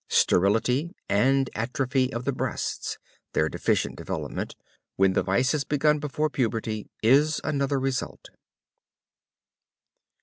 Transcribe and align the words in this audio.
Sterility, 0.09 0.95
and 1.07 1.47
atrophy 1.53 2.11
of 2.11 2.25
the 2.25 2.31
breasts 2.31 2.97
their 3.33 3.49
deficient 3.49 3.95
development 3.99 4.55
when 4.95 5.13
the 5.13 5.21
vice 5.21 5.53
is 5.53 5.63
begun 5.63 5.99
before 5.99 6.27
puberty, 6.27 6.89
is 7.03 7.39
another 7.43 7.79
result. 7.79 8.29